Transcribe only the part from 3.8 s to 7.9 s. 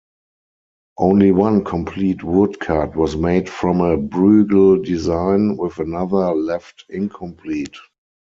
a Bruegel design, with another left incomplete.